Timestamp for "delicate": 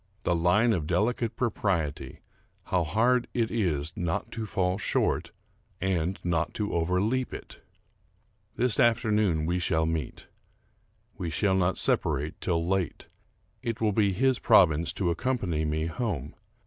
0.87-1.35